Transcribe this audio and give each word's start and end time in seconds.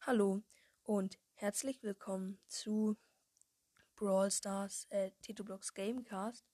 Hallo 0.00 0.42
und 0.84 1.18
herzlich 1.34 1.82
willkommen 1.82 2.38
zu 2.46 2.96
Brawl 3.94 4.30
Stars 4.30 4.86
äh, 4.88 5.10
Tito 5.20 5.44
Blocks 5.44 5.74
Gamecast. 5.74 6.46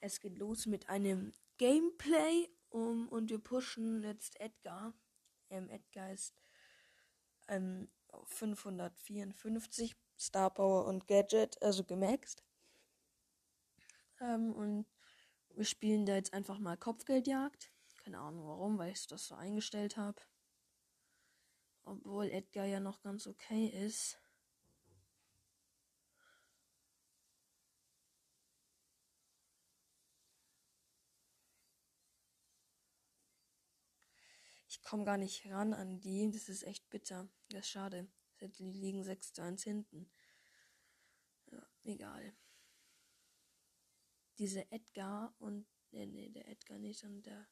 Es 0.00 0.20
geht 0.20 0.36
los 0.36 0.66
mit 0.66 0.90
einem 0.90 1.32
Gameplay 1.56 2.50
um, 2.68 3.08
und 3.08 3.30
wir 3.30 3.38
pushen 3.38 4.02
jetzt 4.02 4.38
Edgar. 4.38 4.92
Ähm, 5.48 5.70
Edgar 5.70 6.12
ist 6.12 6.34
ähm, 7.48 7.88
554 8.26 9.96
Star 10.18 10.50
Power 10.50 10.84
und 10.84 11.06
Gadget, 11.06 11.62
also 11.62 11.84
gemaxt. 11.84 12.44
Ähm, 14.22 14.52
und 14.52 14.86
wir 15.54 15.64
spielen 15.64 16.06
da 16.06 16.14
jetzt 16.14 16.32
einfach 16.32 16.58
mal 16.58 16.76
Kopfgeldjagd. 16.76 17.70
Keine 18.04 18.18
Ahnung 18.18 18.46
warum, 18.46 18.78
weil 18.78 18.92
ich 18.92 19.06
das 19.06 19.26
so 19.26 19.34
eingestellt 19.34 19.96
habe. 19.96 20.20
Obwohl 21.84 22.30
Edgar 22.30 22.64
ja 22.64 22.80
noch 22.80 23.02
ganz 23.02 23.26
okay 23.26 23.66
ist. 23.66 24.18
Ich 34.68 34.82
komme 34.82 35.04
gar 35.04 35.18
nicht 35.18 35.46
ran 35.50 35.74
an 35.74 36.00
die. 36.00 36.30
Das 36.30 36.48
ist 36.48 36.62
echt 36.62 36.88
bitter. 36.88 37.28
Das 37.50 37.60
ist 37.60 37.70
schade. 37.70 38.08
Die 38.40 38.72
liegen 38.72 39.04
6 39.04 39.32
zu 39.34 39.42
1 39.42 39.62
hinten. 39.62 40.10
Ja, 41.50 41.62
egal. 41.84 42.34
Diese 44.38 44.70
Edgar 44.70 45.34
und. 45.38 45.66
Nee, 45.90 46.06
nee, 46.06 46.30
der 46.30 46.48
Edgar 46.48 46.78
nicht, 46.78 46.98
sondern 46.98 47.22
der. 47.22 47.48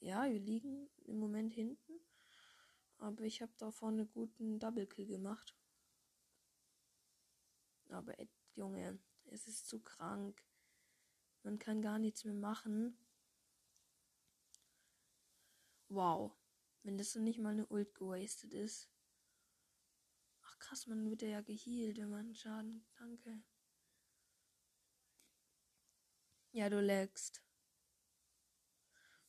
Ja, 0.00 0.30
wir 0.30 0.38
liegen 0.38 0.88
im 1.04 1.18
Moment 1.18 1.52
hinten. 1.52 2.00
Aber 2.98 3.22
ich 3.22 3.42
habe 3.42 3.52
da 3.58 3.70
vorne 3.70 4.06
guten 4.06 4.58
Double 4.58 4.86
Kill 4.86 5.06
gemacht. 5.06 5.54
Aber 7.88 8.18
Ed, 8.18 8.30
Junge, 8.54 8.98
es 9.26 9.46
ist 9.46 9.68
zu 9.68 9.80
krank. 9.80 10.42
Man 11.42 11.58
kann 11.58 11.80
gar 11.80 11.98
nichts 11.98 12.24
mehr 12.24 12.34
machen. 12.34 12.98
Wow. 15.88 16.32
Wenn 16.82 16.98
das 16.98 17.12
so 17.12 17.20
nicht 17.20 17.38
mal 17.38 17.52
eine 17.52 17.66
Ult 17.66 17.94
gewastet 17.94 18.52
ist. 18.52 18.90
Krass, 20.58 20.86
man 20.86 21.08
wird 21.08 21.22
ja 21.22 21.40
geheilt, 21.40 21.98
wenn 21.98 22.10
man 22.10 22.34
Schaden. 22.34 22.86
Danke. 22.98 23.42
Ja, 26.52 26.68
du 26.68 26.80
lagst. 26.80 27.42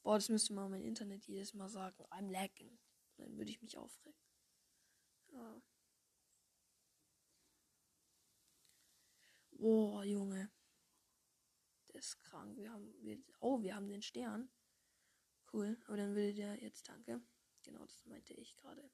Boah, 0.01 0.15
das 0.15 0.29
müsste 0.29 0.53
mal 0.53 0.69
mein 0.69 0.83
Internet 0.83 1.27
jedes 1.27 1.53
Mal 1.53 1.69
sagen. 1.69 2.03
I'm 2.05 2.31
lagging. 2.31 2.79
Dann 3.17 3.37
würde 3.37 3.51
ich 3.51 3.61
mich 3.61 3.77
aufregen. 3.77 4.19
Ja. 5.27 5.61
Boah, 9.51 10.03
Junge. 10.05 10.51
Der 11.89 11.99
ist 11.99 12.19
krank. 12.21 12.57
Wir 12.57 12.71
haben. 12.71 12.93
Wir, 13.03 13.21
oh, 13.39 13.61
wir 13.61 13.75
haben 13.75 13.89
den 13.89 14.01
Stern. 14.01 14.49
Cool. 15.51 15.77
Aber 15.85 15.97
dann 15.97 16.15
würde 16.15 16.33
der 16.33 16.55
jetzt, 16.63 16.87
danke. 16.87 17.21
Genau, 17.63 17.85
das 17.85 18.05
meinte 18.05 18.33
ich 18.33 18.55
gerade. 18.55 18.89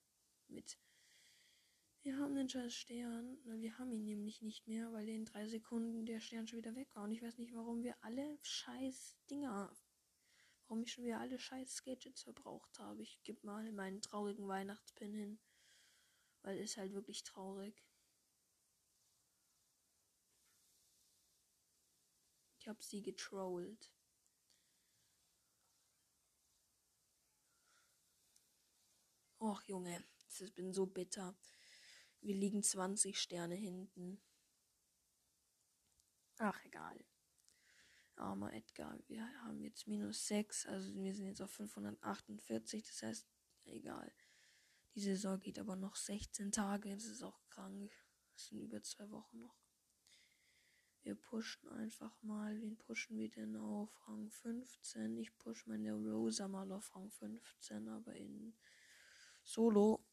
Mit. 0.48 0.78
Wir 2.06 2.18
haben 2.18 2.36
den 2.36 2.48
scheiß 2.48 2.72
Stern. 2.72 3.36
Wir 3.60 3.76
haben 3.78 3.90
ihn 3.90 4.04
nämlich 4.04 4.40
nicht 4.40 4.68
mehr, 4.68 4.92
weil 4.92 5.08
in 5.08 5.24
drei 5.24 5.48
Sekunden 5.48 6.06
der 6.06 6.20
Stern 6.20 6.46
schon 6.46 6.60
wieder 6.60 6.76
weg 6.76 6.94
war. 6.94 7.02
Und 7.02 7.10
ich 7.10 7.20
weiß 7.20 7.36
nicht, 7.38 7.52
warum 7.52 7.82
wir 7.82 7.96
alle 8.04 8.38
scheiß 8.42 9.16
Dinger. 9.28 9.76
Warum 10.68 10.84
ich 10.84 10.92
schon 10.92 11.02
wieder 11.02 11.18
alle 11.18 11.36
scheiß 11.36 11.82
Gadgets 11.82 12.22
verbraucht 12.22 12.78
habe. 12.78 13.02
Ich 13.02 13.20
gebe 13.24 13.44
mal 13.44 13.72
meinen 13.72 14.02
traurigen 14.02 14.46
Weihnachtspin 14.46 15.12
hin. 15.12 15.40
Weil 16.42 16.60
ist 16.60 16.76
halt 16.76 16.92
wirklich 16.92 17.24
traurig. 17.24 17.84
Ich 22.60 22.68
habe 22.68 22.84
sie 22.84 23.02
getrollt. 23.02 23.90
Och, 29.40 29.60
Junge, 29.64 30.04
ich 30.38 30.54
bin 30.54 30.72
so 30.72 30.86
bitter. 30.86 31.36
Wir 32.26 32.34
liegen 32.34 32.60
20 32.60 33.20
Sterne 33.20 33.54
hinten. 33.54 34.20
Ach, 36.38 36.60
egal. 36.64 36.98
Armer 38.16 38.52
Edgar, 38.52 38.98
wir 39.06 39.24
haben 39.42 39.60
jetzt 39.60 39.86
minus 39.86 40.26
6, 40.26 40.66
also 40.66 40.92
wir 40.96 41.14
sind 41.14 41.26
jetzt 41.26 41.40
auf 41.40 41.52
548, 41.52 42.84
das 42.84 43.02
heißt, 43.02 43.28
egal. 43.66 44.12
Die 44.96 45.00
Saison 45.02 45.38
geht 45.38 45.60
aber 45.60 45.76
noch 45.76 45.94
16 45.94 46.50
Tage, 46.50 46.92
das 46.96 47.04
ist 47.04 47.22
auch 47.22 47.38
krank. 47.48 47.92
Das 48.32 48.46
sind 48.46 48.58
über 48.58 48.82
zwei 48.82 49.08
Wochen 49.12 49.38
noch. 49.38 49.62
Wir 51.02 51.14
pushen 51.14 51.68
einfach 51.68 52.20
mal. 52.22 52.60
Wen 52.60 52.76
pushen 52.76 53.16
wir 53.16 53.30
denn 53.30 53.54
auf 53.54 54.08
Rang 54.08 54.32
15? 54.32 55.16
Ich 55.18 55.38
push 55.38 55.64
meine 55.66 55.92
Rosa 55.92 56.48
mal 56.48 56.72
auf 56.72 56.92
Rang 56.96 57.08
15, 57.08 57.86
aber 57.86 58.16
in 58.16 58.58
Solo. 59.44 60.04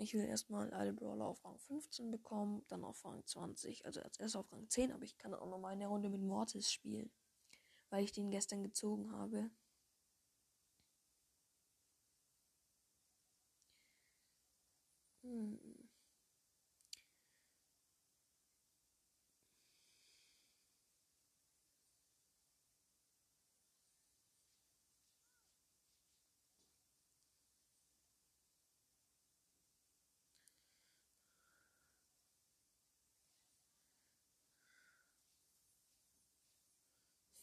Ich 0.00 0.14
will 0.14 0.24
erstmal 0.24 0.70
alle 0.72 0.94
Brawler 0.94 1.26
auf 1.26 1.44
Rang 1.44 1.58
15 1.58 2.10
bekommen, 2.10 2.64
dann 2.68 2.84
auf 2.84 3.04
Rang 3.04 3.22
20. 3.26 3.84
Also 3.84 4.00
als 4.00 4.18
erstes 4.18 4.34
auf 4.36 4.50
Rang 4.50 4.66
10, 4.68 4.92
aber 4.92 5.04
ich 5.04 5.18
kann 5.18 5.34
auch 5.34 5.46
noch 5.46 5.58
mal 5.58 5.68
eine 5.68 5.88
Runde 5.88 6.08
mit 6.08 6.22
Mortis 6.22 6.72
spielen. 6.72 7.12
Weil 7.90 8.04
ich 8.04 8.12
den 8.12 8.30
gestern 8.30 8.62
gezogen 8.62 9.12
habe. 9.12 9.50
Hm. 15.22 15.79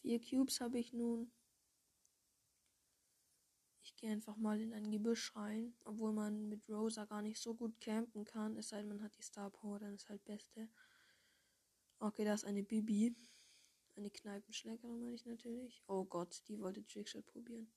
Vier 0.08 0.20
Cubes 0.22 0.62
habe 0.62 0.78
ich 0.78 0.94
nun. 0.94 1.30
Ich 3.82 3.94
gehe 3.94 4.10
einfach 4.10 4.38
mal 4.38 4.58
in 4.58 4.72
ein 4.72 4.90
Gebüsch 4.90 5.36
rein, 5.36 5.74
obwohl 5.84 6.14
man 6.14 6.48
mit 6.48 6.66
Rosa 6.70 7.04
gar 7.04 7.20
nicht 7.20 7.38
so 7.38 7.54
gut 7.54 7.78
campen 7.78 8.24
kann, 8.24 8.56
es 8.56 8.70
sei 8.70 8.78
denn, 8.78 8.88
man 8.88 9.02
hat 9.02 9.14
die 9.18 9.22
Star 9.22 9.50
Power, 9.50 9.78
dann 9.78 9.92
ist 9.92 10.08
halt 10.08 10.24
beste. 10.24 10.70
Okay, 11.98 12.24
da 12.24 12.32
ist 12.32 12.46
eine 12.46 12.62
Bibi. 12.62 13.14
Eine 13.96 14.08
Kneipenschlägerin 14.08 14.98
meine 14.98 15.14
ich 15.14 15.26
natürlich. 15.26 15.82
Oh 15.88 16.06
Gott, 16.06 16.42
die 16.48 16.58
wollte 16.58 16.86
Trickshot 16.86 17.26
probieren. 17.26 17.70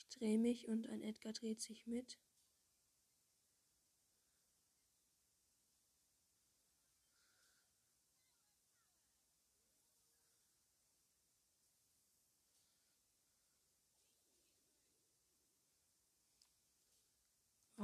Ich 0.00 0.08
drehe 0.08 0.40
mich 0.40 0.66
und 0.66 0.88
ein 0.88 1.00
Edgar 1.00 1.32
dreht 1.32 1.60
sich 1.60 1.86
mit. 1.86 2.18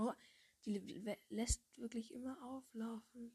Oh, 0.00 0.12
die 0.78 1.02
lässt 1.28 1.62
wirklich 1.76 2.14
immer 2.14 2.36
auflaufen. 2.42 3.32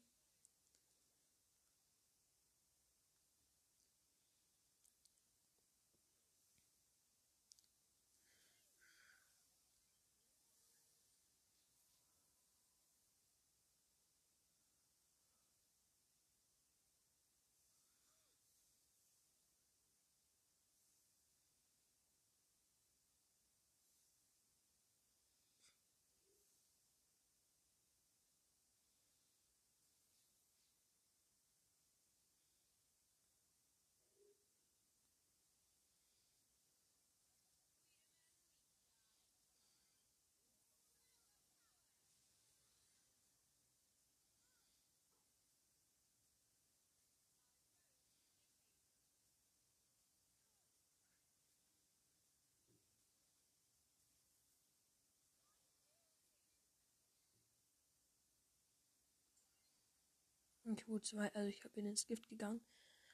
Ich 60.74 60.88
wurde 60.88 61.02
zwei, 61.02 61.32
also 61.32 61.48
ich 61.48 61.60
bin 61.72 61.86
ins 61.86 62.06
Gift 62.06 62.28
gegangen. 62.28 62.60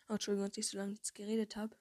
Oh, 0.08 0.14
Entschuldigung, 0.14 0.48
dass 0.48 0.56
ich 0.56 0.68
so 0.68 0.78
lange 0.78 0.92
nichts 0.92 1.12
geredet 1.12 1.56
habe. 1.56 1.76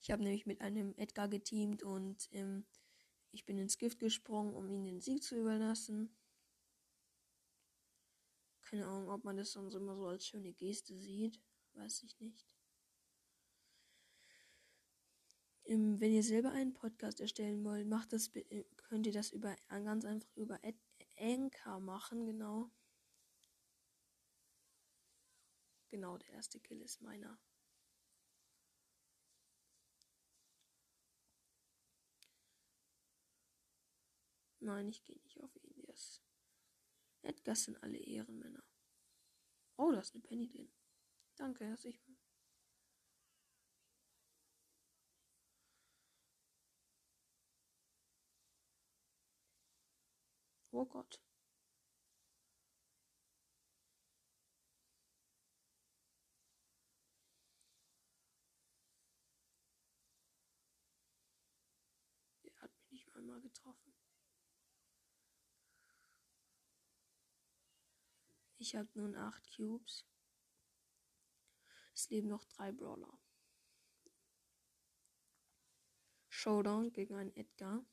Ich 0.00 0.10
habe 0.10 0.22
nämlich 0.22 0.46
mit 0.46 0.60
einem 0.60 0.94
Edgar 0.96 1.28
geteamt 1.28 1.82
und 1.82 2.28
ähm, 2.32 2.64
ich 3.32 3.44
bin 3.44 3.58
ins 3.58 3.78
Gift 3.78 3.98
gesprungen, 3.98 4.54
um 4.54 4.68
ihm 4.68 4.84
den 4.84 5.00
Sieg 5.00 5.22
zu 5.22 5.36
überlassen. 5.36 6.14
Keine 8.60 8.86
Ahnung, 8.86 9.10
ob 9.10 9.24
man 9.24 9.36
das 9.36 9.52
sonst 9.52 9.74
immer 9.74 9.96
so 9.96 10.06
als 10.06 10.26
schöne 10.26 10.52
Geste 10.52 10.96
sieht. 10.96 11.40
Weiß 11.74 12.02
ich 12.04 12.18
nicht. 12.20 12.46
Ähm, 15.64 16.00
wenn 16.00 16.12
ihr 16.12 16.22
selber 16.22 16.50
einen 16.50 16.72
Podcast 16.72 17.20
erstellen 17.20 17.64
wollt, 17.64 17.86
macht 17.86 18.12
das, 18.12 18.30
könnt 18.76 19.06
ihr 19.06 19.12
das 19.12 19.30
über 19.30 19.56
ganz 19.68 20.04
einfach 20.04 20.36
über 20.36 20.60
Anchor 21.18 21.80
machen, 21.80 22.26
genau. 22.26 22.70
Genau, 25.92 26.16
der 26.16 26.30
erste 26.30 26.58
Kill 26.58 26.80
ist 26.80 27.02
meiner. 27.02 27.38
Nein, 34.60 34.88
ich 34.88 35.04
gehe 35.04 35.20
nicht 35.20 35.38
auf 35.42 35.54
ihn. 35.56 35.74
Der 35.74 35.90
ist. 35.90 36.22
Sind 37.64 37.82
alle 37.82 37.98
Ehrenmänner. 37.98 38.64
Oh, 39.76 39.92
da 39.92 40.00
ist 40.00 40.14
eine 40.14 40.22
Penny 40.22 40.48
drin. 40.48 40.72
Danke, 41.36 41.68
dass 41.68 41.84
ich. 41.84 42.00
Oh 50.72 50.86
Gott. 50.86 51.20
Der 62.44 62.60
hat 62.60 62.70
mich 62.78 62.90
nicht 62.90 63.11
einmal 63.22 63.40
getroffen. 63.40 63.94
Ich 68.58 68.74
habe 68.74 68.88
nun 68.94 69.14
acht 69.16 69.48
Cubes. 69.54 70.04
Es 71.94 72.10
leben 72.10 72.28
noch 72.28 72.44
drei 72.44 72.72
Brawler. 72.72 73.18
Showdown 76.28 76.92
gegen 76.92 77.14
einen 77.14 77.34
Edgar. 77.36 77.84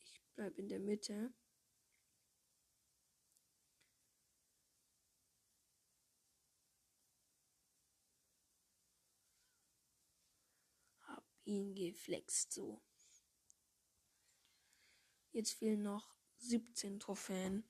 Ich 0.00 0.34
bleibe 0.34 0.60
in 0.60 0.68
der 0.68 0.80
Mitte. 0.80 1.32
Ihn 11.44 11.74
geflext 11.74 12.52
so. 12.52 12.82
Jetzt 15.32 15.54
fehlen 15.54 15.82
noch 15.82 16.14
17 16.38 17.00
Trophäen. 17.00 17.64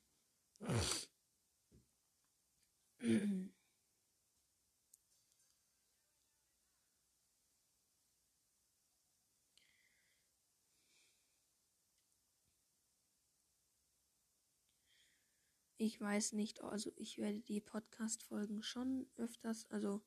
Ich 15.77 16.01
weiß 16.01 16.33
nicht, 16.33 16.63
also 16.63 16.91
ich 16.97 17.19
werde 17.19 17.41
die 17.41 17.61
Podcast-Folgen 17.61 18.63
schon 18.63 19.07
öfters, 19.17 19.67
also 19.71 20.03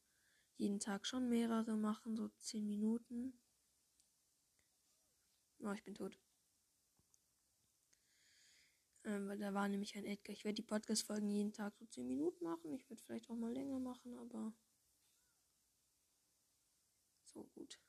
jeden 0.55 0.79
Tag 0.79 1.05
schon 1.05 1.29
mehrere 1.29 1.75
machen, 1.77 2.15
so 2.15 2.29
10 2.39 2.65
Minuten. 2.65 3.39
Oh, 5.59 5.71
ich 5.71 5.83
bin 5.83 5.95
tot. 5.95 6.17
Ähm, 9.03 9.27
weil 9.27 9.37
da 9.39 9.53
war 9.53 9.67
nämlich 9.67 9.95
ein 9.95 10.05
Edgar. 10.05 10.33
Ich 10.33 10.43
werde 10.43 10.55
die 10.55 10.63
Podcast-Folgen 10.63 11.29
jeden 11.29 11.53
Tag 11.53 11.75
so 11.77 11.85
10 11.85 12.07
Minuten 12.07 12.43
machen. 12.43 12.73
Ich 12.73 12.89
werde 12.89 13.01
vielleicht 13.01 13.29
auch 13.29 13.35
mal 13.35 13.53
länger 13.53 13.79
machen, 13.79 14.17
aber. 14.17 14.53
So 17.23 17.43
gut. 17.55 17.79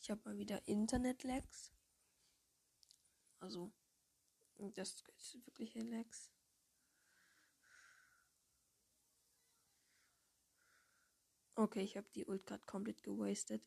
Ich 0.00 0.10
habe 0.10 0.20
mal 0.24 0.38
wieder 0.38 0.66
Internet-Lags. 0.68 1.72
Also, 3.40 3.72
das 4.74 5.02
ist 5.16 5.46
wirklich 5.46 5.76
ein 5.76 5.88
Lags. 5.88 6.30
Okay, 11.56 11.82
ich 11.82 11.96
habe 11.96 12.08
die 12.14 12.24
Ult 12.24 12.46
gerade 12.46 12.64
komplett 12.66 13.02
gewastet. 13.02 13.64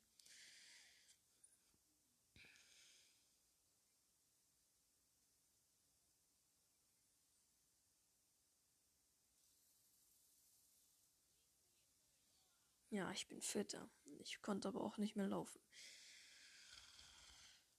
Ja, 13.02 13.10
ich 13.12 13.28
bin 13.28 13.42
fitter. 13.42 13.90
Ich 14.20 14.44
konnte 14.44 14.68
aber 14.68 14.82
auch 14.82 15.00
nicht 15.00 15.16
mehr 15.16 15.28
laufen. 15.28 15.60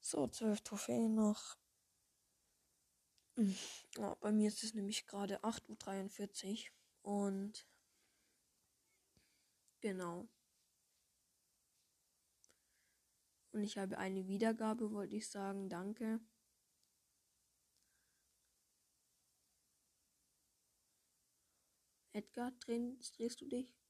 So, 0.01 0.27
zwölf 0.27 0.63
Trophäen 0.63 1.15
noch. 1.15 1.57
Ja, 3.97 4.17
bei 4.17 4.33
mir 4.33 4.49
ist 4.49 4.65
es 4.65 4.75
nämlich 4.75 5.07
gerade 5.07 5.45
8.43 5.45 6.71
Uhr. 7.05 7.13
Und 7.13 7.69
genau. 9.81 10.29
Und 13.53 13.63
ich 13.63 13.79
habe 13.79 13.97
eine 13.97 14.27
Wiedergabe, 14.27 14.91
wollte 14.91 15.15
ich 15.15 15.29
sagen. 15.29 15.69
Danke. 15.69 16.19
Edgar, 22.13 22.51
drehst 22.59 23.41
du 23.41 23.47
dich? 23.47 23.82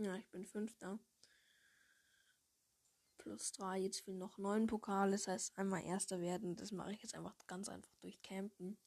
Ja, 0.00 0.14
ich 0.14 0.28
bin 0.30 0.46
Fünfter. 0.46 1.00
Plus 3.18 3.50
drei. 3.50 3.78
Jetzt 3.78 4.00
fehlen 4.00 4.18
noch 4.18 4.38
neun 4.38 4.68
Pokale. 4.68 5.10
Das 5.10 5.26
heißt, 5.26 5.58
einmal 5.58 5.82
Erster 5.82 6.20
werden. 6.20 6.54
Das 6.54 6.70
mache 6.70 6.92
ich 6.92 7.02
jetzt 7.02 7.16
einfach 7.16 7.34
ganz 7.48 7.68
einfach 7.68 7.96
durch 8.00 8.22
Campen. 8.22 8.78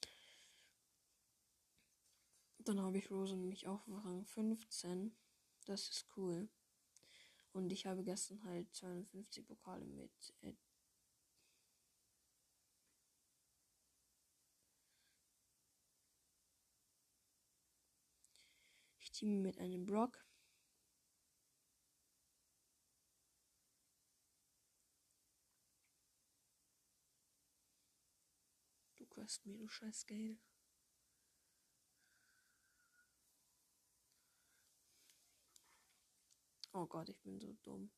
Dann 2.60 2.80
habe 2.82 2.98
ich 2.98 3.12
Rose 3.12 3.36
nämlich 3.36 3.68
auf 3.68 3.82
Rang 3.90 4.26
15. 4.26 5.14
Das 5.66 5.90
ist 5.90 6.06
cool. 6.16 6.48
Und 7.52 7.74
ich 7.74 7.86
habe 7.86 8.04
gestern 8.04 8.42
halt 8.46 8.74
52 8.74 9.46
Pokale 9.46 9.86
mit 9.86 10.34
Ed 10.40 10.58
Ich 19.00 19.12
teame 19.12 19.42
mit 19.42 19.58
einem 19.58 19.86
Brock. 19.86 20.31
Kostet 29.22 29.46
mir, 29.46 29.60
du 29.60 29.68
scheiß 29.68 30.08
Gale. 30.08 30.40
Oh 36.74 36.88
Gott, 36.88 37.10
ich 37.10 37.20
bin 37.22 37.40
so 37.40 37.54
dumm. 37.62 37.92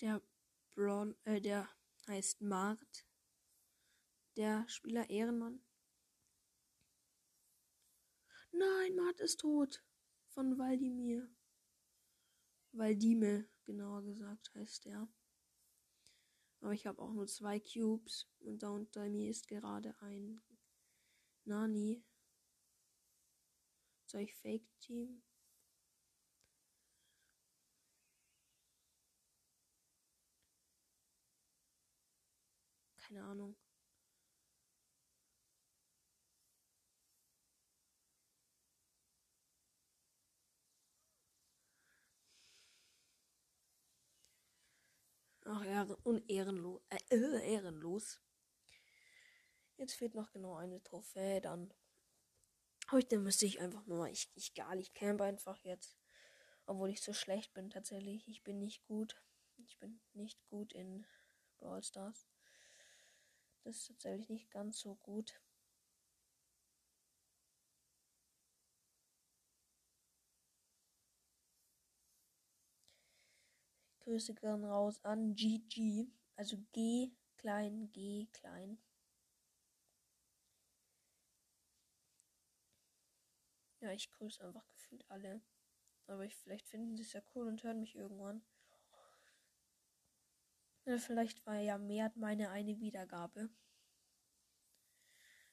Der 0.00 0.22
Brawl, 0.76 1.16
äh, 1.24 1.40
der 1.40 1.68
heißt 2.06 2.40
Mart. 2.40 3.06
Der 4.36 4.64
Spieler 4.68 5.10
Ehrenmann. 5.10 5.60
Nein, 8.52 8.94
Mart 8.94 9.18
ist 9.18 9.40
tot. 9.40 9.82
Von 10.28 10.56
Waldimir. 10.56 11.28
Waldime, 12.70 13.48
genauer 13.64 14.04
gesagt, 14.04 14.54
heißt 14.54 14.84
der. 14.84 15.08
Aber 16.60 16.72
ich 16.72 16.86
habe 16.86 17.02
auch 17.02 17.12
nur 17.12 17.26
zwei 17.26 17.58
Cubes 17.58 18.28
und 18.38 18.62
da 18.62 18.70
unter 18.70 19.08
mir 19.08 19.30
ist 19.30 19.48
gerade 19.48 20.00
ein 20.00 20.40
Nani. 21.44 22.04
Soll 24.06 24.22
ich 24.22 24.34
Fake 24.36 24.68
Team? 24.80 25.22
Keine 33.08 33.24
Ahnung. 33.24 33.56
Ach, 45.46 45.64
ehren 45.64 45.94
unehrenlos. 46.04 46.82
Äh, 46.90 47.16
äh, 47.16 47.54
ehrenlos. 47.54 48.20
Jetzt 49.78 49.94
fehlt 49.94 50.14
noch 50.14 50.30
genau 50.32 50.56
eine 50.56 50.82
Trophäe, 50.82 51.40
dann. 51.40 51.72
Heute 52.90 53.18
müsste 53.18 53.46
ich 53.46 53.58
einfach 53.60 53.86
nur. 53.86 54.08
Ich, 54.08 54.30
ich 54.34 54.52
gar 54.52 54.74
nicht 54.74 54.92
camp 54.94 55.22
einfach 55.22 55.56
jetzt. 55.64 55.96
Obwohl 56.66 56.90
ich 56.90 57.00
so 57.00 57.14
schlecht 57.14 57.54
bin 57.54 57.70
tatsächlich. 57.70 58.28
Ich 58.28 58.42
bin 58.42 58.58
nicht 58.58 58.84
gut. 58.84 59.22
Ich 59.56 59.78
bin 59.78 59.98
nicht 60.12 60.44
gut 60.50 60.74
in 60.74 61.06
Brawl 61.56 61.82
Stars. 61.82 62.28
Ist 63.68 63.86
tatsächlich 63.86 64.30
nicht 64.30 64.50
ganz 64.50 64.80
so 64.80 64.94
gut. 64.94 65.42
Grüße 74.00 74.32
gern 74.36 74.64
raus 74.64 75.04
an 75.04 75.34
GG. 75.34 76.08
Also 76.36 76.56
G 76.72 77.12
klein, 77.36 77.90
G 77.92 78.28
klein. 78.32 78.78
Ja, 83.80 83.92
ich 83.92 84.10
grüße 84.12 84.42
einfach 84.42 84.66
gefühlt 84.68 85.04
alle. 85.10 85.42
Aber 86.06 86.24
ich, 86.24 86.34
vielleicht 86.36 86.68
finden 86.68 86.96
sie 86.96 87.02
es 87.02 87.12
ja 87.12 87.20
cool 87.34 87.48
und 87.48 87.62
hören 87.64 87.80
mich 87.80 87.96
irgendwann. 87.96 88.42
Oder 90.88 90.98
vielleicht 90.98 91.44
war 91.44 91.58
ja 91.58 91.76
mehr 91.76 92.10
meine 92.14 92.48
eine 92.48 92.80
Wiedergabe. 92.80 93.50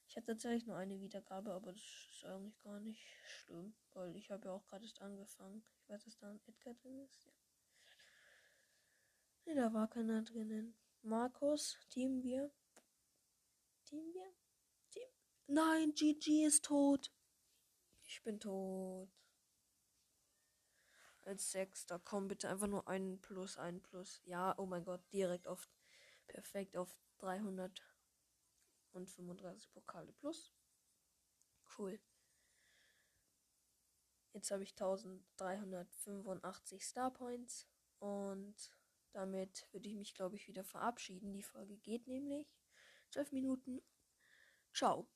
Ich 0.08 0.16
hatte 0.16 0.28
tatsächlich 0.28 0.66
nur 0.66 0.78
eine 0.78 1.02
Wiedergabe, 1.02 1.52
aber 1.52 1.74
das 1.74 1.82
ist 1.82 2.24
eigentlich 2.24 2.58
gar 2.60 2.80
nicht 2.80 3.06
schlimm, 3.26 3.76
weil 3.92 4.16
ich 4.16 4.32
habe 4.32 4.48
ja 4.48 4.54
auch 4.54 4.66
gerade 4.66 4.86
erst 4.86 5.02
angefangen. 5.02 5.62
Ich 5.82 5.90
weiß, 5.90 6.06
dass 6.06 6.18
da 6.20 6.30
ein 6.30 6.40
Edgar 6.46 6.74
drin 6.76 7.00
ist. 7.00 7.26
Ja. 7.26 7.32
Ne, 9.44 9.56
da 9.56 9.74
war 9.74 9.90
keiner 9.90 10.22
drinnen. 10.22 10.74
Markus, 11.02 11.78
Team 11.90 12.24
wir. 12.24 12.50
Team 13.84 14.14
wir? 14.14 14.34
Team. 14.90 15.10
Nein, 15.48 15.94
GG 15.96 16.46
ist 16.46 16.64
tot. 16.64 17.12
Ich 18.06 18.24
bin 18.24 18.40
tot. 18.40 19.10
Als 21.26 21.52
Sechster. 21.52 22.00
Komm 22.00 22.28
bitte 22.28 22.50
einfach 22.50 22.68
nur 22.68 22.88
ein 22.88 23.20
Plus, 23.20 23.58
ein 23.58 23.82
Plus. 23.82 24.22
Ja, 24.26 24.54
oh 24.58 24.66
mein 24.66 24.86
Gott, 24.86 25.02
direkt 25.12 25.48
auf. 25.48 25.70
Perfekt 26.28 26.78
auf 26.78 26.98
335 27.20 29.72
Pokale 29.72 30.12
plus. 30.14 30.54
Cool. 31.78 32.00
Jetzt 34.34 34.52
habe 34.52 34.64
ich 34.64 34.72
1385 34.72 36.86
Star 36.86 37.12
Points 37.12 37.68
und 38.00 38.56
damit 39.14 39.68
würde 39.72 39.88
ich 39.88 39.96
mich, 39.96 40.14
glaube 40.14 40.36
ich, 40.36 40.48
wieder 40.48 40.64
verabschieden. 40.64 41.32
Die 41.32 41.44
Folge 41.44 41.78
geht 41.78 42.08
nämlich 42.08 42.48
12 43.12 43.32
Minuten. 43.32 43.82
Ciao. 44.74 45.08